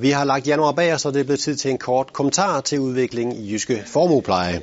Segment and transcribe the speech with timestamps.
[0.00, 2.60] Vi har lagt januar bag os, og det er blevet tid til en kort kommentar
[2.60, 4.62] til udviklingen i Jyske Formuepleje.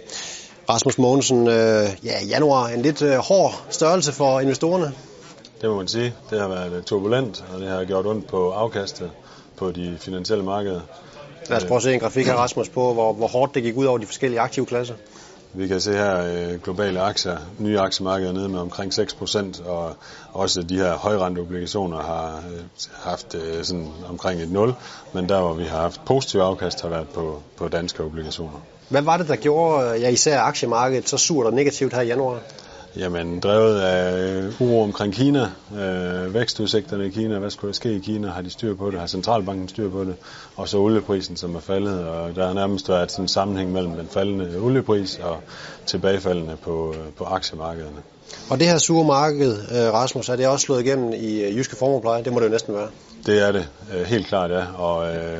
[0.70, 4.94] Rasmus Mogensen, øh, ja, januar en lidt øh, hård størrelse for investorerne.
[5.62, 6.14] Det må man sige.
[6.30, 9.12] Det har været turbulent, og det har gjort ondt på afkastet
[9.58, 10.82] på de finansielle markeder.
[11.50, 13.78] Lad os prøve at se en grafik her, Rasmus, på hvor, hvor hårdt det gik
[13.78, 14.96] ud over de forskellige aktive klasser.
[15.58, 19.96] Vi kan se her øh, globale aktier, nye aktiemarkeder nede med omkring 6%, og
[20.34, 22.62] også de her højrenteobligationer har øh,
[22.94, 24.74] haft øh, sådan omkring et 0,
[25.14, 28.60] men der hvor vi har haft positiv afkast har været på, på danske obligationer.
[28.90, 32.08] Hvad var det, der gjorde øh, ja, især aktiemarkedet så surt og negativt her i
[32.08, 32.40] januar?
[32.98, 35.50] Jamen, drevet af uro omkring Kina,
[35.80, 39.00] øh, vækstudsigterne i Kina, hvad skulle der ske i Kina, har de styr på det,
[39.00, 40.16] har centralbanken styr på det,
[40.56, 43.92] og så olieprisen, som er faldet, og der har nærmest været sådan en sammenhæng mellem
[43.92, 45.38] den faldende oliepris og
[45.86, 47.98] tilbagefaldende på, øh, på aktiemarkederne.
[48.50, 51.76] Og det her sure marked, øh, Rasmus, er det også slået igennem i øh, Jyske
[51.76, 52.24] Formuepleje?
[52.24, 52.88] Det må det jo næsten være.
[53.26, 53.68] Det er det,
[54.06, 55.38] helt klart ja, og øh,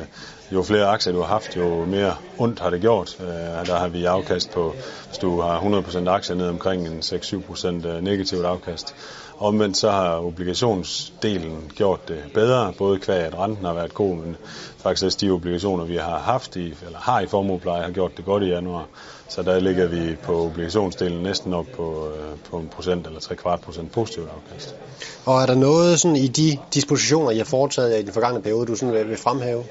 [0.52, 3.16] jo flere aktier du har haft, jo mere ondt har det gjort.
[3.20, 4.74] Øh, der har vi afkast på,
[5.08, 8.94] hvis du har 100% aktier ned omkring en 6-7% øh, negativt afkast.
[9.38, 14.36] Omvendt så har obligationsdelen gjort det bedre, både kvæg at renten har været god, men
[14.78, 18.24] faktisk også de obligationer, vi har haft i, eller har i formuepleje, har gjort det
[18.24, 18.86] godt i januar.
[19.28, 23.36] Så der ligger vi på obligationsdelen næsten op på, øh, på en procent eller tre
[23.36, 24.74] kvart procent positivt afkast.
[25.24, 28.66] Og er der noget sådan i de dispositioner, I har foretaget i den forgangne periode,
[28.66, 29.64] du sådan vil fremhæve?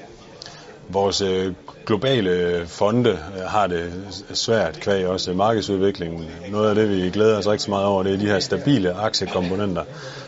[0.88, 1.54] Vores øh,
[1.86, 3.92] globale øh, fonde øh, har det
[4.34, 6.26] svært kvæg også markedsudviklingen.
[6.50, 9.82] Noget af det, vi glæder os rigtig meget over, det er de her stabile aktiekomponenter,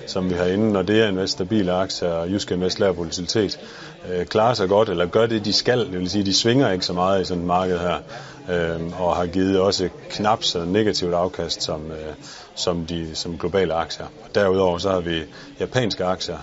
[0.06, 3.60] som vi har inden, og det er en stabile aktier og Jyske Invest laver volatilitet,
[4.28, 5.78] klarer sig godt, eller gør det, de skal.
[5.78, 7.96] Det vil sige, de svinger ikke så meget i sådan et marked her,
[8.98, 11.82] og har givet også knap så negativt afkast som,
[12.54, 14.06] som de som globale aktier.
[14.34, 15.20] Derudover så har vi
[15.60, 16.38] japanske aktier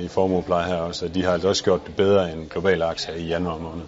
[0.00, 3.14] i formuepleje her også, og de har altså også gjort det bedre end globale aktier
[3.14, 3.84] i januar måned.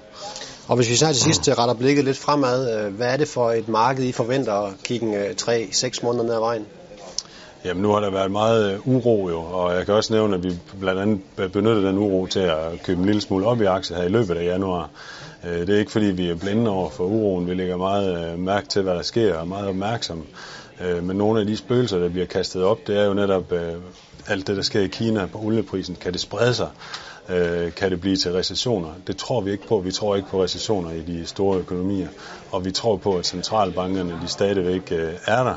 [0.71, 3.51] Og hvis vi så til sidst retter blikket lidt fremad, øh, hvad er det for
[3.51, 6.67] et marked, I forventer at kigge 3-6 øh, måneder ned ad vejen?
[7.65, 10.45] Jamen nu har der været meget øh, uro jo, og jeg kan også nævne, at
[10.45, 13.97] vi blandt andet benyttede den uro til at købe en lille smule op i aktier
[13.97, 14.91] her i løbet af januar.
[15.45, 17.47] Det er ikke fordi, vi er blinde over for uroen.
[17.47, 20.27] Vi lægger meget mærke til, hvad der sker, og er meget opmærksom.
[21.03, 23.53] Men nogle af de spøgelser, der bliver kastet op, det er jo netop
[24.27, 25.97] alt det, der sker i Kina på olieprisen.
[26.01, 26.69] Kan det sprede sig?
[27.29, 28.89] Øh, kan det blive til recessioner.
[29.07, 29.79] Det tror vi ikke på.
[29.79, 32.09] Vi tror ikke på recessioner i de store økonomier.
[32.51, 35.55] Og vi tror på, at centralbankerne de stadigvæk øh, er der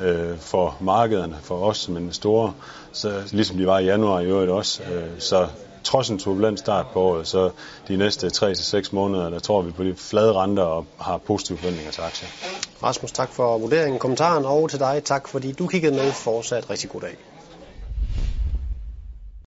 [0.00, 2.52] øh, for markederne, for os som investorer,
[2.92, 4.82] så, ligesom de var i januar i øvrigt også.
[4.82, 5.48] Øh, så
[5.84, 7.50] trods en turbulent start på året, så
[7.88, 11.92] de næste 3-6 måneder, der tror vi på de flade renter og har positive forventninger
[11.92, 12.28] til aktier.
[12.82, 16.12] Rasmus, tak for vurderingen, kommentaren, og til dig, tak fordi du kiggede med.
[16.12, 17.35] Fortsat rigtig god dag.